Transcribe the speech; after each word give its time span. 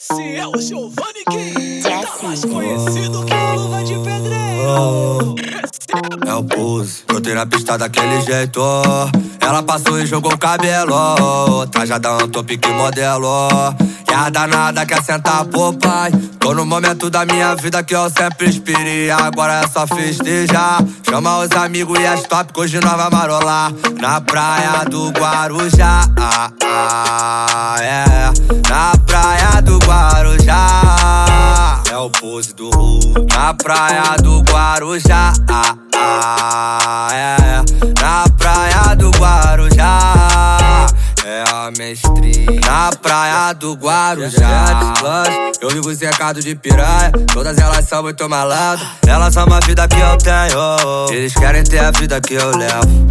Esse 0.00 0.36
é 0.36 0.46
o 0.46 0.60
Giovanni 0.60 1.24
King, 1.28 1.82
tá 1.82 2.22
mais 2.22 2.44
conhecido 2.44 3.24
que 3.24 3.34
o 3.34 3.54
Luva 3.56 3.82
de 3.82 3.94
Pedreiro. 3.94 5.34
É 6.24 6.34
o 6.34 6.44
pose, 6.44 7.02
brotei 7.04 7.34
na 7.34 7.44
pista 7.44 7.76
daquele 7.76 8.20
jeito. 8.20 8.60
Ela 9.40 9.60
passou 9.60 9.98
e 9.98 10.06
jogou 10.06 10.32
o 10.32 10.38
cabelo. 10.38 11.66
Trajadão, 11.72 12.28
tô 12.28 12.44
pique 12.44 12.68
modelo. 12.68 13.48
E 14.08 14.14
a 14.14 14.30
danada 14.30 14.86
quer 14.86 15.02
sentar 15.02 15.44
pro 15.46 15.72
pai. 15.72 16.12
Tô 16.38 16.54
no 16.54 16.64
momento 16.64 17.10
da 17.10 17.26
minha 17.26 17.56
vida 17.56 17.82
que 17.82 17.96
eu 17.96 18.08
sempre 18.08 18.50
inspirei. 18.50 19.10
Agora 19.10 19.64
é 19.64 19.66
só 19.66 19.84
festejar. 19.84 20.78
Chama 21.10 21.38
os 21.38 21.50
amigos 21.50 21.98
e 21.98 22.06
as 22.06 22.22
top 22.22 22.52
que 22.52 22.60
hoje 22.60 22.78
nós 22.78 22.96
vai 22.96 23.10
marolar. 23.10 23.72
Na 24.00 24.20
praia 24.20 24.84
do 24.88 25.10
Guarujá. 25.10 26.08
Ah, 26.16 26.52
ah, 26.62 27.76
é. 27.80 28.04
Na 28.68 28.92
praia 28.92 29.07
Guarujá. 29.88 31.82
É 31.90 31.96
o 31.96 32.10
pose 32.10 32.52
do 32.52 32.68
Ru. 32.68 33.00
Na 33.34 33.54
praia 33.54 34.16
do 34.22 34.42
Guarujá. 34.42 35.32
Ah, 35.48 35.74
ah, 35.96 37.08
é. 37.10 37.62
Na 38.02 38.24
praia 38.36 38.94
do 38.94 39.10
Guarujá. 39.12 40.86
É 41.24 41.44
a 41.50 41.70
mestrinha 41.76 42.60
Na 42.64 42.90
praia 42.90 43.52
do 43.52 43.74
Guarujá 43.74 44.94
Eu 45.60 45.68
vivo 45.68 45.94
cercado 45.94 46.40
de 46.40 46.54
piranha 46.54 47.12
Todas 47.32 47.58
elas 47.58 47.86
são 47.86 48.02
muito 48.02 48.26
malandras 48.28 48.88
Elas 49.06 49.34
são 49.34 49.44
a 49.52 49.60
vida 49.60 49.86
que 49.86 50.00
eu 50.00 50.16
tenho 50.16 51.10
Eles 51.10 51.34
querem 51.34 51.62
ter 51.64 51.80
a 51.80 51.90
vida 51.90 52.18
que 52.20 52.32
eu 52.32 52.56
levo 52.56 53.08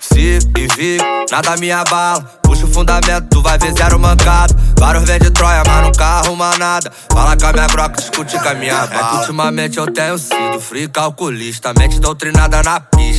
Se 0.00 0.38
e 0.58 0.68
fico, 0.72 1.04
nada 1.30 1.56
me 1.58 1.70
abala 1.70 2.39
fundamento, 2.70 3.26
tu 3.30 3.42
vai 3.42 3.58
ver 3.58 3.72
zero 3.72 3.98
mancado. 3.98 4.54
Vários 4.78 5.04
vem 5.04 5.18
de 5.18 5.30
Troia, 5.30 5.62
mas 5.66 5.84
nunca 5.84 6.04
arruma 6.04 6.56
nada. 6.56 6.90
Fala 7.12 7.36
com 7.36 7.46
a 7.46 7.52
minha 7.52 7.66
broca, 7.66 8.00
discute 8.00 8.38
com 8.38 8.48
a 8.48 8.54
minha 8.54 8.86
bala. 8.86 8.94
É 8.94 9.10
que 9.10 9.16
ultimamente 9.16 9.78
eu 9.78 9.92
tenho 9.92 10.18
sido 10.18 10.60
free 10.60 10.88
calculista. 10.88 11.72
Mente 11.76 12.00
doutrinada 12.00 12.62
na 12.62 12.80
pista. 12.80 13.09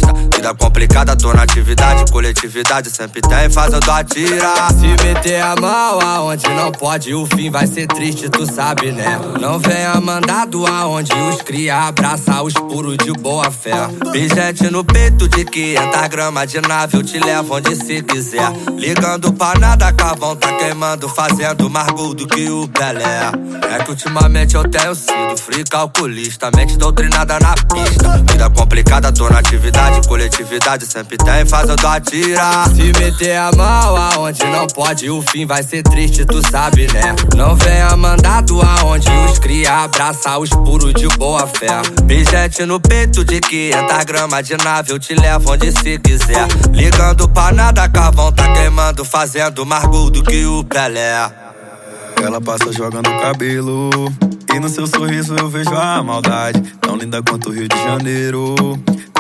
Vida 0.42 0.56
complicada, 0.56 1.16
tô 1.16 1.32
na 1.32 1.44
atividade. 1.44 2.12
Coletividade 2.12 2.90
sempre 2.90 3.22
tem 3.22 3.48
fazendo 3.48 3.88
atirar. 3.92 4.74
Se 4.74 4.88
meter 5.06 5.40
a 5.40 5.56
mão 5.56 6.02
aonde 6.02 6.50
não 6.50 6.72
pode, 6.72 7.14
o 7.14 7.28
fim 7.28 7.52
vai 7.52 7.68
ser 7.68 7.86
triste, 7.86 8.28
tu 8.28 8.52
sabe, 8.52 8.92
né? 8.92 9.20
Não 9.40 9.60
venha 9.60 10.02
mandado 10.02 10.66
aonde 10.66 11.14
os 11.14 11.44
cria 11.44 11.84
abraça 11.84 12.42
os 12.42 12.56
puros 12.56 12.98
de 12.98 13.12
boa 13.14 13.52
fé. 13.52 13.88
Pijete 14.12 14.72
no 14.72 14.84
peito 14.84 15.30
de 15.30 15.46
500 15.46 16.08
gramas 16.08 16.52
de 16.52 16.60
nave, 16.60 16.98
eu 16.98 17.04
te 17.04 17.20
levo 17.20 17.58
onde 17.58 17.76
se 17.76 18.02
quiser. 18.02 18.52
Ligando 18.80 19.32
pra 19.34 19.54
nada, 19.60 19.94
carvão 19.94 20.36
tá 20.36 20.52
queimando, 20.54 21.08
fazendo 21.08 21.70
mais 21.70 21.90
gol 21.90 22.16
do 22.16 22.28
que 22.28 22.50
o 22.50 22.68
Pelé. 22.68 23.32
É 23.70 23.84
que 23.84 23.92
ultimamente 23.92 24.56
eu 24.56 24.68
tenho 24.68 24.96
sido 24.96 25.38
free 25.38 25.64
calculista, 25.64 26.50
mente 26.56 26.78
doutrinada 26.80 27.40
na 27.40 27.54
pista. 27.54 28.18
Vida 28.28 28.50
complicada, 28.50 29.14
tô 29.14 29.30
na 29.30 29.38
atividade, 29.38 30.08
coletividade 30.08 30.31
sempre 30.92 31.18
tem 31.18 31.46
fazendo 31.46 31.88
atirar. 31.88 32.70
Se 32.70 32.92
meter 33.00 33.38
a 33.38 33.52
mão 33.52 33.96
aonde 33.96 34.44
não 34.46 34.68
pode, 34.68 35.10
o 35.10 35.22
fim 35.22 35.46
vai 35.46 35.64
ser 35.64 35.84
triste, 35.84 36.26
tu 36.26 36.42
sabe, 36.50 36.88
né? 36.92 37.16
Não 37.36 37.56
venha 37.56 37.96
mandado 37.96 38.62
aonde 38.62 39.10
os 39.10 39.40
cria 39.40 39.84
abraça 39.84 40.38
os 40.38 40.50
puros 40.50 40.94
de 40.94 41.08
boa 41.18 41.48
fé. 41.48 41.82
Pijete 42.08 42.66
no 42.66 42.80
peito 42.80 43.24
de 43.24 43.40
500 43.40 44.04
gramas 44.06 44.48
de 44.48 44.58
nave, 44.58 44.92
eu 44.92 45.00
te 45.00 45.14
levo 45.16 45.54
onde 45.54 45.72
se 45.72 45.98
quiser. 46.00 46.48
Ligando 46.72 47.28
pra 47.30 47.52
nada, 47.52 47.88
carvão 47.88 48.32
tá 48.32 48.52
queimando, 48.54 49.06
fazendo 49.06 49.66
mais 49.66 49.86
gol 49.86 50.10
do 50.10 50.24
que 50.24 50.46
o 50.46 50.64
Pelé. 50.64 51.32
Ela 52.22 52.40
passa 52.40 52.72
jogando 52.72 53.10
cabelo. 53.20 53.90
E 54.54 54.60
no 54.60 54.68
seu 54.68 54.86
sorriso 54.86 55.36
eu 55.36 55.50
vejo 55.50 55.74
a 55.74 56.04
maldade. 56.04 56.62
Tão 56.82 56.96
linda 56.96 57.22
quanto 57.24 57.50
o 57.50 57.54
Rio 57.54 57.68
de 57.68 57.84
Janeiro. 57.84 58.56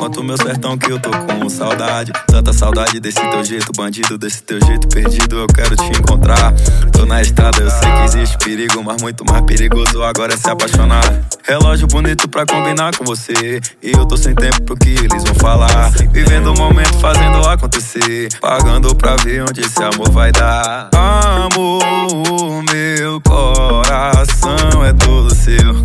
Quanto 0.01 0.21
o 0.21 0.23
meu 0.23 0.35
sertão 0.35 0.75
que 0.79 0.91
eu 0.91 0.99
tô 0.99 1.11
com 1.11 1.47
saudade. 1.47 2.11
Tanta 2.25 2.51
saudade 2.51 2.99
desse 2.99 3.21
teu 3.29 3.43
jeito, 3.43 3.71
bandido, 3.77 4.17
desse 4.17 4.41
teu 4.41 4.59
jeito 4.65 4.87
perdido. 4.87 5.37
Eu 5.37 5.45
quero 5.45 5.75
te 5.75 5.85
encontrar. 5.95 6.55
Tô 6.91 7.05
na 7.05 7.21
estrada, 7.21 7.61
eu 7.61 7.69
sei 7.69 7.91
que 7.91 8.01
existe 8.05 8.35
perigo, 8.39 8.83
mas 8.83 8.99
muito 8.99 9.23
mais 9.23 9.45
perigoso 9.45 10.01
agora 10.01 10.33
é 10.33 10.37
se 10.37 10.49
apaixonar. 10.49 11.03
Relógio 11.43 11.85
bonito 11.85 12.27
pra 12.27 12.47
combinar 12.47 12.97
com 12.97 13.05
você. 13.05 13.61
E 13.79 13.91
eu 13.91 14.03
tô 14.07 14.17
sem 14.17 14.33
tempo 14.33 14.63
pro 14.63 14.75
que 14.75 14.89
eles 14.89 15.23
vão 15.23 15.35
falar. 15.35 15.91
Vivendo 16.11 16.51
o 16.51 16.57
momento, 16.57 16.97
fazendo 16.97 17.47
acontecer. 17.47 18.29
Pagando 18.41 18.95
pra 18.95 19.15
ver 19.17 19.43
onde 19.43 19.61
esse 19.61 19.83
amor 19.83 20.09
vai 20.09 20.31
dar. 20.31 20.89
Amor, 20.95 22.63
meu 22.73 23.21
seu. 23.21 23.80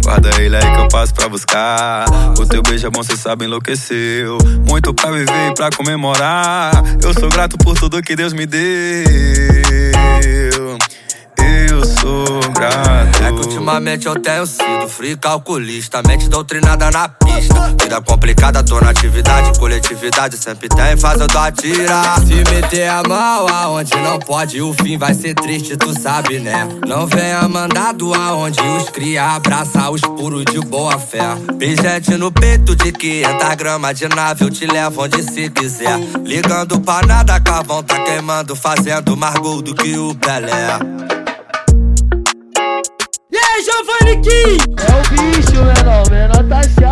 Guarda 0.07 0.31
ele 0.41 0.55
aí 0.55 0.63
que 0.63 0.81
eu 0.81 0.87
passo 0.87 1.13
pra 1.13 1.29
buscar. 1.29 2.05
O 2.39 2.47
teu 2.47 2.63
beijo 2.63 2.87
é 2.87 2.91
bom, 2.91 3.03
cê 3.03 3.17
sabe 3.17 3.45
enlouqueceu. 3.45 4.39
Muito 4.69 4.95
pra 4.95 5.11
viver 5.11 5.51
e 5.51 5.53
pra 5.53 5.69
comemorar. 5.77 6.71
Eu 7.03 7.13
sou 7.13 7.29
grato 7.29 7.59
por 7.59 7.75
tudo 7.77 8.01
que 8.01 8.15
Deus 8.15 8.33
me 8.33 8.47
deu. 8.47 8.63
Sou 12.07 12.53
grato. 12.53 13.25
É 13.25 13.33
que 13.33 13.39
ultimamente 13.41 14.07
eu 14.07 14.15
tenho 14.15 14.47
sido 14.47 14.89
free 14.89 15.17
calculista, 15.17 16.01
mente 16.07 16.29
doutrinada 16.29 16.89
na 16.93 17.09
pista. 17.09 17.75
Vida 17.81 18.01
complicada, 18.01 18.63
tô 18.63 18.81
na 18.81 18.91
atividade, 18.91 19.59
coletividade 19.59 20.37
sempre 20.37 20.69
tem 20.69 20.97
fazendo 20.97 21.37
atirar. 21.37 22.21
Se 22.21 22.35
meter 22.49 22.89
a 22.89 23.03
mão 23.03 23.49
aonde 23.49 23.97
não 23.97 24.21
pode, 24.21 24.63
o 24.63 24.73
fim 24.73 24.97
vai 24.97 25.15
ser 25.15 25.35
triste, 25.35 25.77
tu 25.77 25.99
sabe, 26.01 26.39
né? 26.39 26.69
Não 26.87 27.09
venha 27.09 27.49
mandado 27.49 28.15
aonde 28.15 28.61
os 28.61 28.89
cria 28.91 29.35
abraça 29.35 29.91
os 29.91 30.01
puros 30.01 30.45
de 30.45 30.61
boa 30.61 30.97
fé. 31.01 31.35
Pijete 31.59 32.13
no 32.13 32.31
peito 32.31 32.77
de 32.77 32.93
500 32.93 33.55
gramas 33.57 33.99
de 33.99 34.07
nave, 34.07 34.45
eu 34.45 34.51
te 34.51 34.65
levo 34.65 35.03
onde 35.03 35.25
se 35.25 35.51
quiser. 35.51 35.99
Ligando 36.25 36.79
pra 36.81 37.05
nada, 37.05 37.41
carvão 37.41 37.83
tá 37.83 37.99
queimando, 38.05 38.55
fazendo 38.55 39.17
mais 39.17 39.35
gol 39.35 39.61
do 39.61 39.75
que 39.75 39.99
o 39.99 40.15
Pelé. 40.15 41.16
É 43.77 44.93
o 44.95 45.03
bicho, 45.11 45.63
menor, 45.63 46.11
menor 46.11 46.45
tá 46.49 46.63
certo. 46.63 46.86